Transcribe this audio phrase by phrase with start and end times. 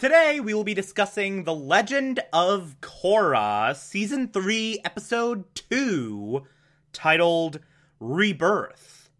[0.00, 6.42] Today, we will be discussing The Legend of Korra, Season 3, Episode 2,
[6.94, 7.60] titled
[8.00, 9.10] Rebirth.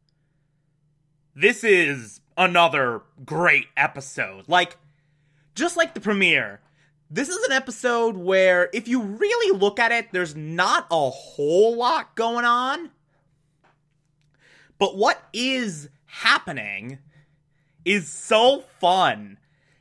[1.37, 4.49] This is another great episode.
[4.49, 4.79] Like,
[5.55, 6.63] just like the premiere,
[7.11, 11.77] this is an episode where, if you really look at it, there's not a whole
[11.77, 12.89] lot going on.
[14.79, 17.01] But what is happening
[17.85, 19.37] is so fun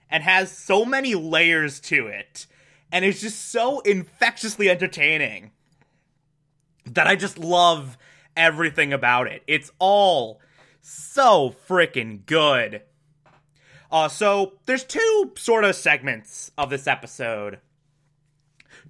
[0.10, 2.48] and has so many layers to it
[2.92, 5.52] and is just so infectiously entertaining
[6.86, 7.98] that I just love
[8.36, 9.44] everything about it.
[9.48, 10.40] It's all
[10.82, 12.82] so freaking good.
[13.92, 17.60] Uh, so there's two sort of segments of this episode.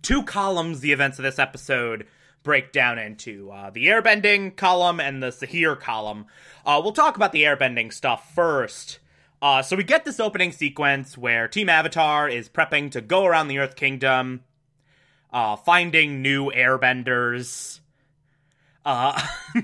[0.01, 2.05] Two columns the events of this episode
[2.43, 6.25] break down into uh, the airbending column and the Zahir column.
[6.65, 8.99] Uh, we'll talk about the airbending stuff first.
[9.41, 13.47] Uh, so we get this opening sequence where Team Avatar is prepping to go around
[13.47, 14.41] the Earth Kingdom,
[15.31, 17.79] uh, finding new airbenders.
[18.85, 19.21] Uh,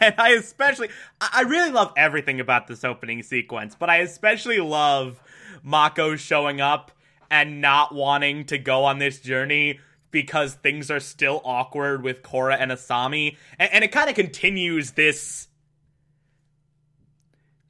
[0.00, 0.88] and I especially,
[1.20, 5.20] I really love everything about this opening sequence, but I especially love
[5.64, 6.92] Mako showing up
[7.28, 9.80] and not wanting to go on this journey
[10.12, 14.92] because things are still awkward with Korra and Asami, and, and it kind of continues
[14.92, 15.48] this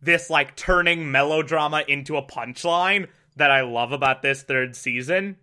[0.03, 5.37] this like turning melodrama into a punchline that I love about this third season.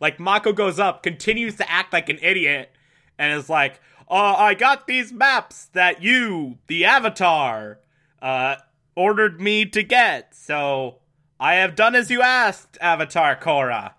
[0.00, 2.70] Like Mako goes up, continues to act like an idiot,
[3.18, 7.80] and is like, "Oh, I got these maps that you, the Avatar,
[8.22, 8.56] uh,
[8.96, 10.98] ordered me to get, so
[11.38, 13.94] I have done as you asked, Avatar Korra."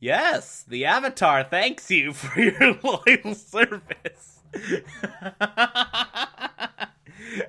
[0.00, 4.40] Yes, the Avatar thanks you for your loyal service.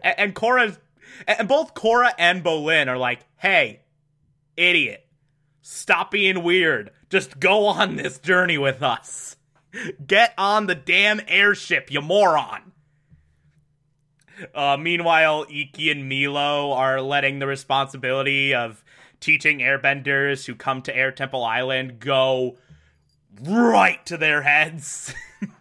[0.03, 0.79] and, and Korra's
[1.27, 3.81] and both Korra and Bolin are like, "Hey,
[4.57, 5.05] idiot,
[5.61, 6.91] stop being weird.
[7.09, 9.37] Just go on this journey with us.
[10.05, 12.73] Get on the damn airship, you moron."
[14.53, 18.83] Uh, meanwhile, Ikki and Meelo are letting the responsibility of
[19.19, 22.57] teaching airbenders who come to Air Temple Island go
[23.41, 25.13] right to their heads.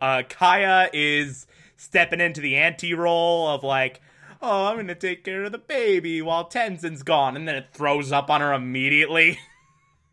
[0.00, 1.46] uh, Kaya is
[1.78, 4.02] stepping into the anti role of like,
[4.42, 8.12] oh, I'm gonna take care of the baby while Tenzin's gone, and then it throws
[8.12, 9.38] up on her immediately.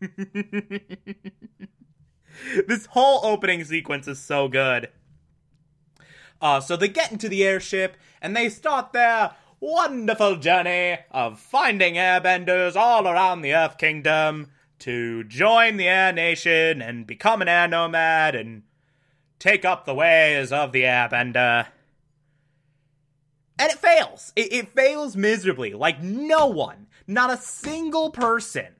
[2.66, 4.88] this whole opening sequence is so good.
[6.40, 11.94] Uh, so they get into the airship and they start their wonderful journey of finding
[11.94, 17.66] airbenders all around the Earth Kingdom to join the Air Nation and become an air
[17.66, 18.62] nomad and
[19.38, 21.12] take up the ways of the airbender.
[21.12, 21.64] And uh.
[23.58, 24.32] And it fails.
[24.36, 25.72] It, it fails miserably.
[25.72, 28.74] Like, no one, not a single person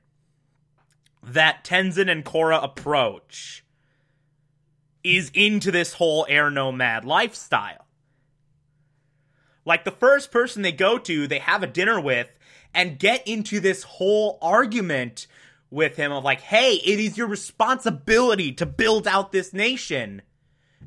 [1.23, 3.65] that Tenzin and Korra approach
[5.03, 7.85] is into this whole air nomad lifestyle.
[9.65, 12.29] Like the first person they go to, they have a dinner with,
[12.73, 15.27] and get into this whole argument
[15.69, 20.21] with him of like, hey, it is your responsibility to build out this nation.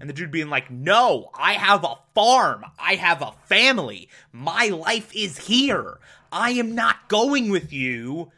[0.00, 2.64] And the dude being like, no, I have a farm.
[2.79, 4.08] I have a family.
[4.32, 6.00] My life is here.
[6.32, 8.32] I am not going with you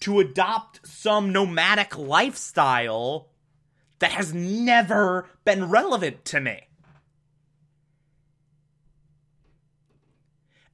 [0.00, 3.28] to adopt some nomadic lifestyle
[4.00, 6.67] that has never been relevant to me.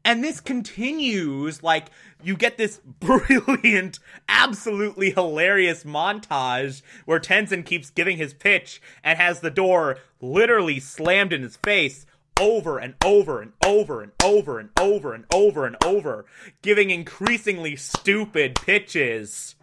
[0.04, 1.86] And this continues, like,
[2.22, 3.98] you get this brilliant,
[4.28, 11.32] absolutely hilarious montage where Tenzin keeps giving his pitch and has the door literally slammed
[11.32, 12.06] in his face
[12.40, 16.26] over and over and over and over and over and over and over,
[16.62, 19.54] giving increasingly stupid pitches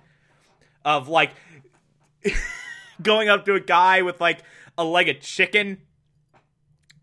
[0.84, 1.32] of, like,
[3.02, 4.42] going up to a guy with like
[4.78, 5.80] a leg of chicken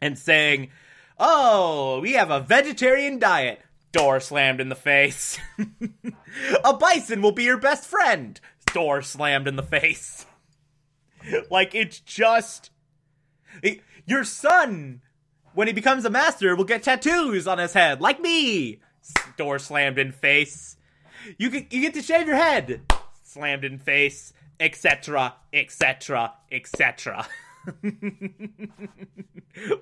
[0.01, 0.71] and saying,
[1.19, 3.61] Oh, we have a vegetarian diet.
[3.91, 5.39] Door slammed in the face.
[6.65, 8.41] a bison will be your best friend.
[8.73, 10.27] Door slammed in the face.
[11.51, 12.71] like, it's just.
[14.07, 15.03] Your son,
[15.55, 18.81] when he becomes a master, will get tattoos on his head, like me.
[19.37, 20.77] Door slammed in face.
[21.37, 22.83] You get, you get to shave your head.
[23.23, 27.27] Slammed in face, etc., etc., etc.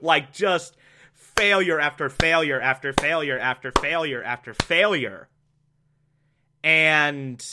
[0.01, 0.77] like just
[1.17, 5.29] failure after failure after failure after failure after failure.
[6.63, 7.45] And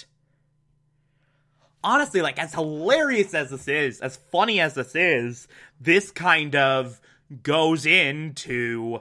[1.84, 5.48] honestly, like as hilarious as this is, as funny as this is,
[5.80, 7.00] this kind of
[7.42, 9.00] goes into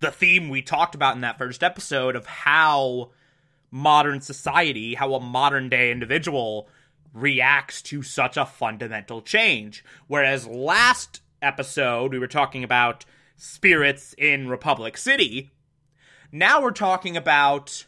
[0.00, 3.10] the theme we talked about in that first episode of how
[3.70, 6.68] modern society, how a modern day individual
[7.12, 9.84] reacts to such a fundamental change.
[10.06, 13.04] Whereas last episode, we were talking about
[13.36, 15.50] spirits in Republic City.
[16.32, 17.86] Now we're talking about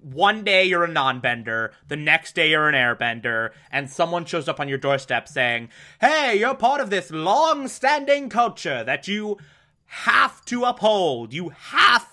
[0.00, 4.60] one day you're a non-bender, the next day you're an airbender, and someone shows up
[4.60, 5.68] on your doorstep saying,
[6.00, 9.38] "Hey, you're part of this long-standing culture that you
[9.86, 11.32] have to uphold.
[11.32, 12.08] You have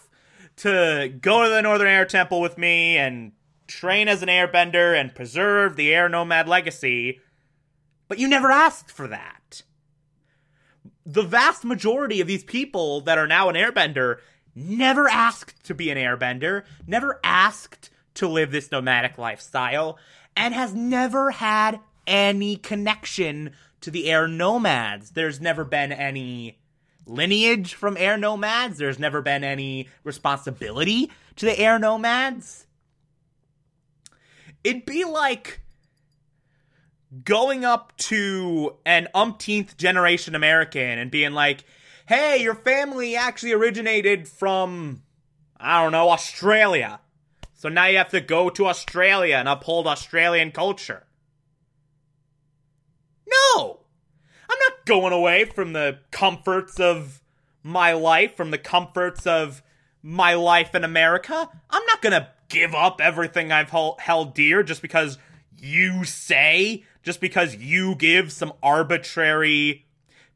[0.57, 3.31] to go to the Northern Air Temple with me and
[3.67, 7.21] train as an airbender and preserve the air nomad legacy."
[8.07, 9.38] But you never asked for that.
[11.11, 14.17] The vast majority of these people that are now an airbender
[14.53, 19.97] never asked to be an airbender, never asked to live this nomadic lifestyle,
[20.37, 25.11] and has never had any connection to the air nomads.
[25.11, 26.59] There's never been any
[27.07, 32.67] lineage from air nomads, there's never been any responsibility to the air nomads.
[34.63, 35.61] It'd be like
[37.23, 41.65] going up to an umpteenth generation American and being like,
[42.07, 45.01] hey, your family actually originated from,
[45.59, 46.99] I don't know, Australia.
[47.53, 51.05] So now you have to go to Australia and uphold Australian culture.
[53.27, 53.81] No!
[54.49, 57.21] I'm not going away from the comforts of
[57.63, 59.61] my life, from the comforts of
[60.01, 61.49] my life in America.
[61.69, 65.17] I'm not gonna give up everything I've held dear just because
[65.57, 69.85] you say, just because you give some arbitrary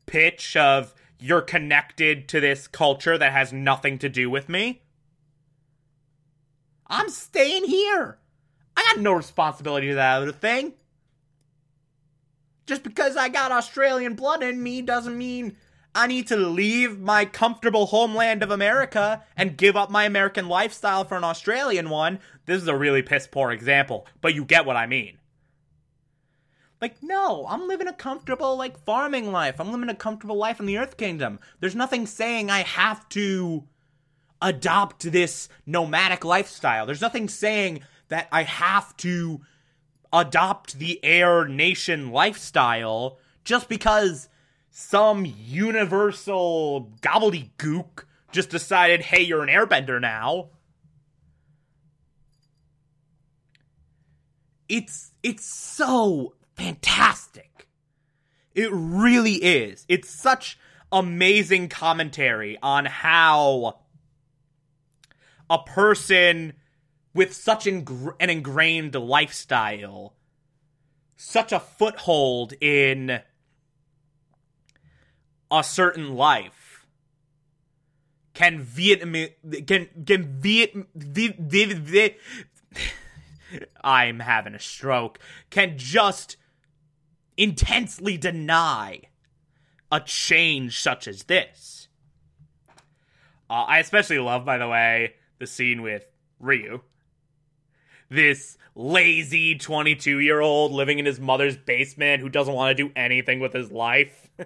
[0.05, 4.81] pitch of you're connected to this culture that has nothing to do with me.
[6.87, 8.17] I'm staying here.
[8.75, 10.73] I got no responsibility to that other thing.
[12.65, 15.57] Just because I got Australian blood in me doesn't mean
[15.95, 21.03] I need to leave my comfortable homeland of America and give up my American lifestyle
[21.03, 22.19] for an Australian one.
[22.45, 25.17] This is a really piss poor example, but you get what I mean.
[26.83, 29.57] Like, no, I'm living a comfortable, like, farming life.
[29.57, 31.39] I'm living a comfortable life in the Earth Kingdom.
[31.61, 33.63] There's nothing saying I have to
[34.41, 36.85] adopt this nomadic lifestyle.
[36.85, 39.39] There's nothing saying that I have to
[40.11, 44.27] adopt the Air Nation lifestyle just because
[44.69, 48.03] some universal gobbledygook
[48.33, 50.49] just decided, hey, you're an airbender now.
[54.67, 57.67] It's it's so fantastic.
[58.53, 59.85] It really is.
[59.89, 60.57] It's such
[60.91, 63.79] amazing commentary on how
[65.49, 66.53] a person
[67.13, 70.15] with such ingr- an ingrained lifestyle,
[71.15, 73.21] such a foothold in
[75.51, 76.87] a certain life,
[78.33, 79.27] can Vietnam
[79.67, 82.17] can can Viet, Viet, Viet,
[83.83, 85.19] I'm having a stroke
[85.51, 86.37] can just
[87.37, 89.01] intensely deny
[89.91, 91.87] a change such as this.
[93.49, 96.07] Uh, I especially love, by the way, the scene with
[96.39, 96.81] Ryu.
[98.09, 102.91] This lazy 22 year old living in his mother's basement who doesn't want to do
[102.95, 104.29] anything with his life.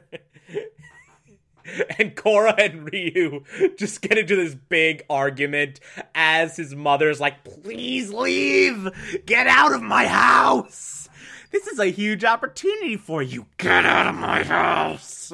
[2.00, 3.44] and Korra and Ryu
[3.78, 5.80] just get into this big argument
[6.16, 8.90] as his mother's like, please leave!
[9.26, 11.10] Get out of my house!
[11.52, 13.46] This is a huge opportunity for you.
[13.58, 15.32] Get out of my house.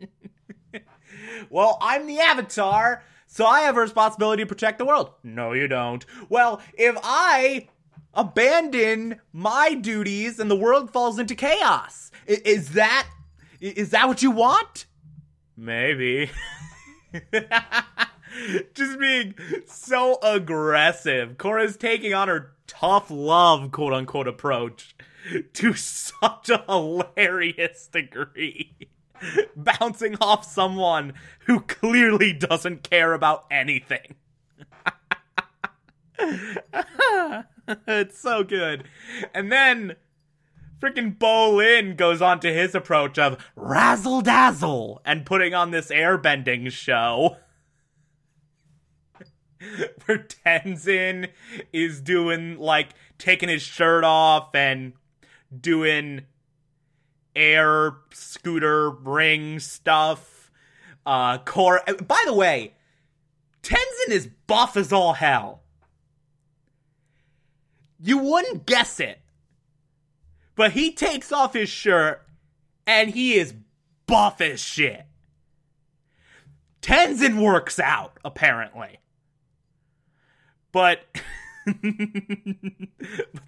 [1.50, 5.12] well, I'm the Avatar, so I have a responsibility to protect the world.
[5.22, 6.04] No, you don't.
[6.28, 7.68] Well, if I
[8.14, 13.06] abandon my duties and the world falls into chaos, is that
[13.60, 14.86] is that what you want?
[15.56, 16.30] Maybe.
[18.74, 19.34] Just being
[19.66, 21.38] so aggressive.
[21.38, 24.94] Korra's taking on her tough love, quote unquote, approach.
[25.54, 28.76] to such a hilarious degree.
[29.56, 31.14] Bouncing off someone
[31.46, 34.16] who clearly doesn't care about anything.
[37.86, 38.84] it's so good.
[39.34, 39.96] And then
[40.80, 46.70] freaking Bolin goes on to his approach of razzle dazzle and putting on this airbending
[46.70, 47.36] show.
[50.04, 51.30] Where Tenzin
[51.72, 54.92] is doing like taking his shirt off and
[55.58, 56.22] doing
[57.34, 60.50] air scooter ring stuff.
[61.04, 61.82] Uh, core.
[62.06, 62.74] By the way,
[63.62, 65.62] Tenzin is buff as all hell.
[68.00, 69.20] You wouldn't guess it.
[70.56, 72.26] But he takes off his shirt
[72.86, 73.54] and he is
[74.06, 75.04] buff as shit.
[76.80, 78.98] Tenzin works out, apparently.
[80.76, 81.06] But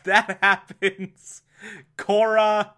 [0.04, 1.42] that happens.
[1.98, 2.70] Korra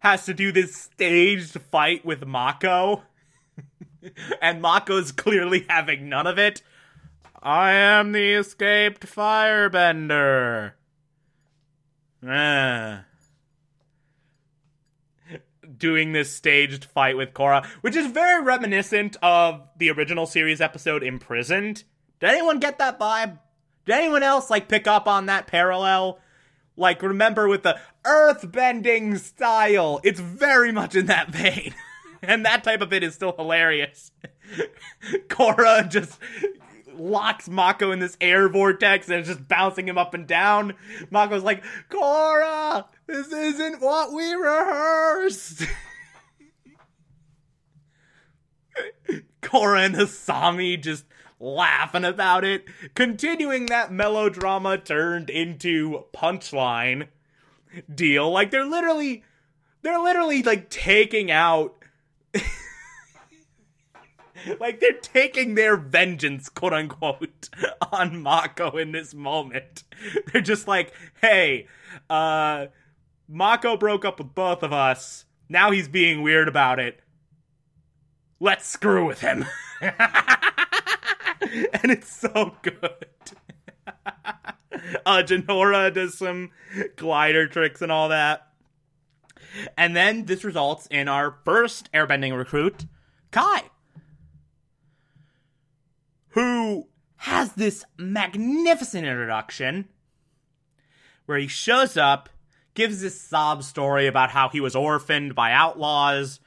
[0.00, 3.04] has to do this staged fight with Mako.
[4.42, 6.60] and Mako's clearly having none of it.
[7.42, 10.72] I am the escaped firebender.
[12.28, 13.04] Ah.
[15.78, 21.02] Doing this staged fight with Korra, which is very reminiscent of the original series episode
[21.02, 21.84] Imprisoned.
[22.20, 23.38] Did anyone get that vibe?
[23.86, 26.18] Did anyone else like pick up on that parallel?
[26.76, 31.74] Like, remember with the earth bending style, it's very much in that vein.
[32.22, 34.10] and that type of it is still hilarious.
[35.28, 36.18] Korra just
[36.94, 40.74] locks Mako in this air vortex and is just bouncing him up and down.
[41.10, 45.62] Mako's like, Korra, this isn't what we rehearsed.
[49.42, 51.04] Korra and Asami just
[51.38, 52.64] laughing about it,
[52.94, 57.08] continuing that melodrama turned into punchline
[57.92, 58.30] deal.
[58.30, 59.22] Like they're literally
[59.82, 61.76] they're literally like taking out
[64.60, 67.48] like they're taking their vengeance, quote unquote,
[67.92, 69.84] on Mako in this moment.
[70.32, 71.66] They're just like, hey,
[72.08, 72.66] uh
[73.28, 75.24] Mako broke up with both of us.
[75.48, 77.00] Now he's being weird about it.
[78.38, 79.46] Let's screw with him.
[81.82, 83.06] and it's so good.
[85.06, 86.50] uh Jinora does some
[86.96, 88.48] glider tricks and all that.
[89.76, 92.84] And then this results in our first airbending recruit,
[93.30, 93.62] Kai
[96.36, 99.88] who has this magnificent introduction
[101.24, 102.28] where he shows up,
[102.74, 106.38] gives this sob story about how he was orphaned by outlaws,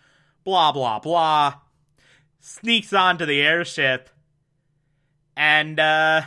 [0.43, 1.55] blah, blah, blah,
[2.39, 4.11] sneaks onto the airship,
[5.39, 6.23] and, uh,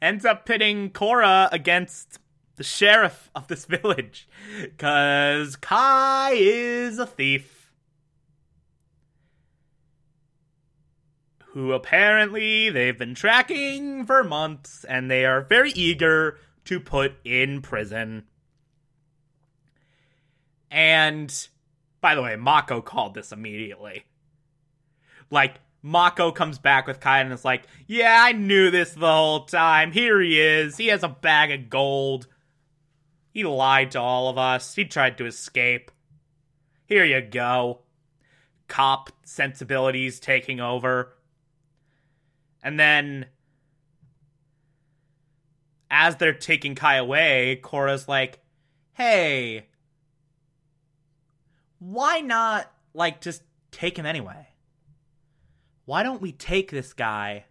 [0.00, 2.18] ends up pitting Korra against
[2.56, 4.26] the sheriff of this village.
[4.78, 7.54] Cause Kai is a thief.
[11.52, 17.60] who apparently they've been tracking for months and they are very eager to put in
[17.62, 18.22] prison.
[20.70, 21.48] And
[22.00, 24.04] by the way, Mako called this immediately.
[25.30, 29.44] Like, Mako comes back with Kai and is like, Yeah, I knew this the whole
[29.44, 29.92] time.
[29.92, 30.76] Here he is.
[30.76, 32.26] He has a bag of gold.
[33.30, 34.74] He lied to all of us.
[34.74, 35.90] He tried to escape.
[36.86, 37.82] Here you go.
[38.66, 41.14] Cop sensibilities taking over.
[42.62, 43.26] And then
[45.90, 48.40] as they're taking Kai away, Korra's like,
[48.94, 49.68] "Hey,
[51.78, 54.47] why not like just take him anyway?
[55.88, 57.46] Why don't we take this guy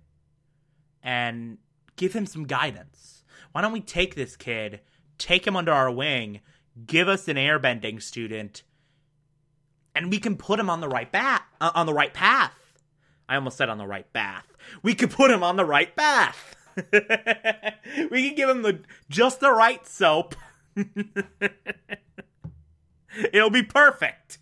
[1.01, 1.57] and
[1.95, 3.23] give him some guidance?
[3.51, 4.81] Why don't we take this kid,
[5.17, 6.41] take him under our wing,
[6.85, 8.61] give us an airbending student,
[9.95, 12.53] and we can put him on the right bat uh, on the right path."
[13.27, 14.45] I almost said on the right path
[14.83, 16.55] we could put him on the right path.
[16.91, 20.35] we can give him the just the right soap.
[23.33, 24.37] It'll be perfect.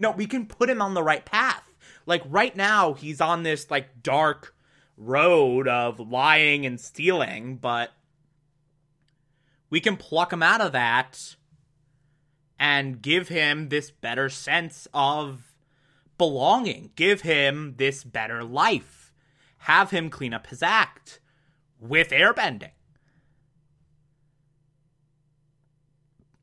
[0.00, 1.67] No, we can put him on the right path.
[2.08, 4.54] Like right now, he's on this like dark
[4.96, 7.92] road of lying and stealing, but
[9.70, 11.36] we can pluck him out of that
[12.58, 15.54] and give him this better sense of
[16.16, 18.98] belonging, give him this better life
[19.62, 21.20] have him clean up his act
[21.78, 22.72] with airbending.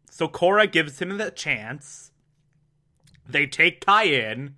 [0.10, 2.12] So Korra gives him the chance.
[3.28, 4.56] They take Kai in.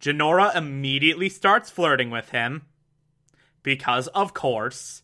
[0.00, 2.66] Jinora immediately starts flirting with him.
[3.62, 5.02] Because, of course.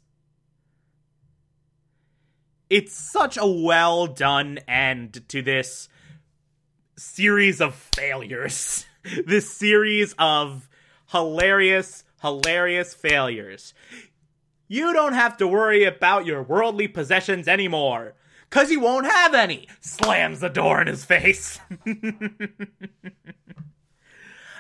[2.71, 5.89] it's such a well done end to this
[6.97, 8.87] series of failures.
[9.27, 10.69] this series of
[11.11, 13.75] hilarious, hilarious failures.
[14.69, 18.15] You don't have to worry about your worldly possessions anymore.
[18.49, 19.69] Cause you won't have any.
[19.81, 21.59] Slams the door in his face.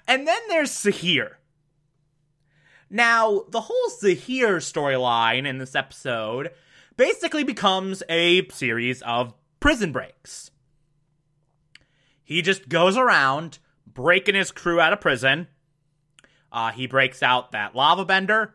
[0.06, 1.38] and then there's Zahir.
[2.90, 6.50] Now, the whole Zahir storyline in this episode
[6.96, 10.50] basically becomes a series of prison breaks.
[12.22, 15.48] He just goes around breaking his crew out of prison.
[16.50, 18.54] Uh, he breaks out that lava bender,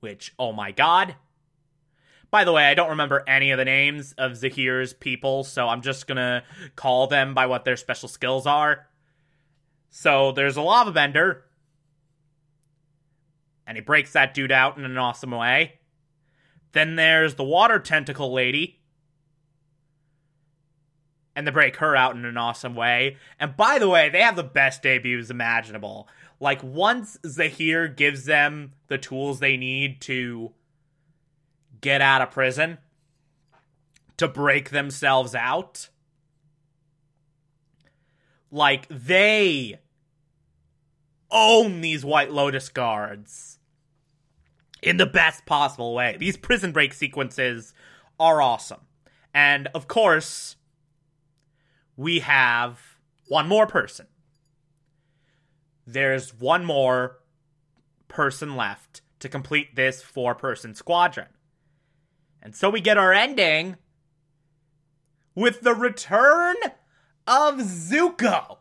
[0.00, 1.16] which, oh my god.
[2.30, 5.82] By the way, I don't remember any of the names of Zahir's people, so I'm
[5.82, 6.44] just gonna
[6.76, 8.86] call them by what their special skills are.
[9.96, 11.44] So there's a lava bender,
[13.64, 15.74] and he breaks that dude out in an awesome way.
[16.72, 18.80] Then there's the water tentacle lady,
[21.36, 23.18] and they break her out in an awesome way.
[23.38, 26.08] And by the way, they have the best debuts imaginable.
[26.40, 30.50] Like once Zahir gives them the tools they need to
[31.80, 32.78] get out of prison,
[34.16, 35.88] to break themselves out,
[38.50, 39.78] like they
[41.34, 43.58] own these White Lotus guards
[44.80, 46.16] in the best possible way.
[46.18, 47.74] These prison break sequences
[48.18, 48.80] are awesome.
[49.34, 50.56] And of course,
[51.96, 52.80] we have
[53.28, 54.06] one more person.
[55.86, 57.18] There's one more
[58.08, 61.28] person left to complete this four person squadron.
[62.42, 63.76] And so we get our ending
[65.34, 66.56] with the return
[67.26, 68.58] of Zuko.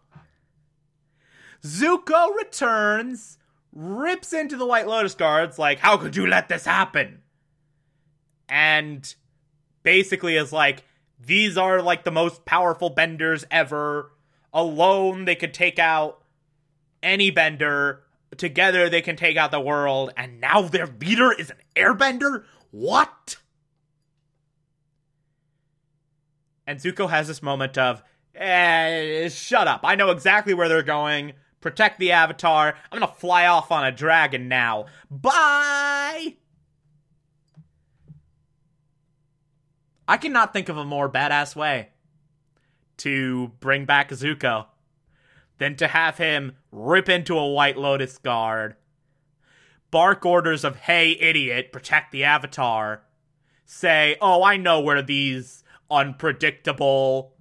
[1.66, 3.38] Zuko returns,
[3.72, 7.22] rips into the White Lotus guards, like, how could you let this happen?
[8.50, 9.14] And
[9.84, 10.84] basically is like,
[11.20, 14.12] these are like the most powerful benders ever.
[14.54, 16.24] Alone, they could take out
[17.02, 18.04] any bender.
[18.38, 20.12] Together, they can take out the world.
[20.18, 22.44] And now their leader is an airbender?
[22.72, 23.38] What?
[26.68, 28.04] And Zuko has this moment of,
[28.36, 29.82] eh, shut up.
[29.84, 31.34] I know exactly where they're going.
[31.64, 32.76] Protect the Avatar.
[32.92, 34.88] I'm gonna fly off on a dragon now.
[35.10, 36.36] Bye!
[40.06, 41.92] I cannot think of a more badass way
[42.98, 44.66] to bring back Zuko
[45.58, 48.76] than to have him rip into a White Lotus guard,
[49.90, 53.06] bark orders of, hey, idiot, protect the Avatar,
[53.64, 57.36] say, oh, I know where these unpredictable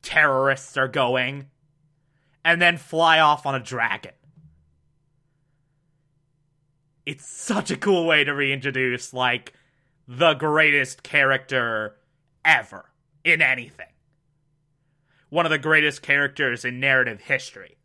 [0.00, 1.50] terrorists are going,
[2.48, 4.12] and then fly off on a dragon.
[7.04, 9.52] It's such a cool way to reintroduce, like,
[10.06, 11.96] the greatest character
[12.46, 12.86] ever
[13.22, 13.92] in anything.
[15.28, 17.76] One of the greatest characters in narrative history.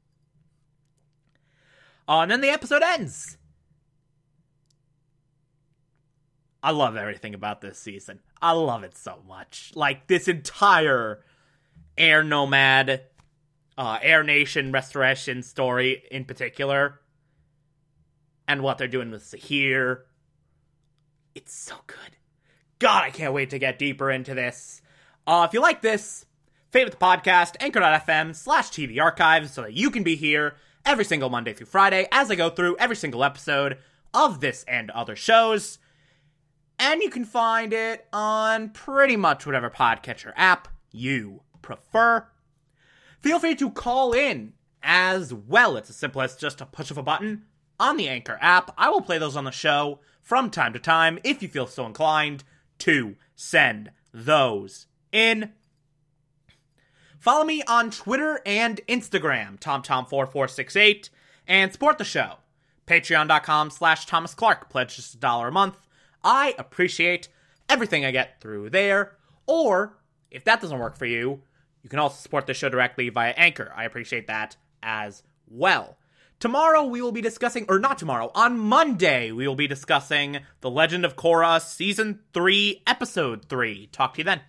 [2.08, 3.38] Uh, and then the episode ends.
[6.64, 8.22] I love everything about this season.
[8.42, 9.74] I love it so much.
[9.76, 11.22] Like this entire
[11.98, 13.02] Air Nomad,
[13.78, 17.00] uh, Air Nation restoration story in particular,
[18.48, 20.06] and what they're doing with Zahir
[21.36, 21.98] it's so good.
[22.80, 24.82] God, I can't wait to get deeper into this.
[25.26, 26.26] Uh, if you like this,
[26.72, 30.56] favorite the podcast, anchor.fm slash TV archives so that you can be here
[30.86, 33.78] every single Monday through Friday as I go through every single episode
[34.14, 35.80] of this and other shows.
[36.78, 42.28] And you can find it on pretty much whatever podcatcher app you prefer.
[43.24, 44.52] Feel free to call in
[44.84, 45.78] as well.
[45.78, 47.44] It's as simple as just a push of a button
[47.80, 48.74] on the Anchor app.
[48.78, 51.86] I will play those on the show from time to time if you feel so
[51.86, 52.44] inclined
[52.80, 55.54] to send those in.
[57.18, 61.10] Follow me on Twitter and Instagram, TomTom4468,
[61.48, 62.40] and support the show.
[62.88, 64.70] Patreon.com slash Thomas Clark.
[64.70, 65.88] Pledge just a dollar a month.
[66.26, 67.30] I appreciate
[67.70, 69.16] everything I get through there.
[69.46, 69.96] Or,
[70.30, 71.42] if that doesn't work for you,
[71.84, 73.72] you can also support the show directly via Anchor.
[73.76, 75.98] I appreciate that as well.
[76.40, 80.70] Tomorrow we will be discussing, or not tomorrow, on Monday we will be discussing The
[80.70, 83.88] Legend of Korra Season 3, Episode 3.
[83.92, 84.42] Talk to you then.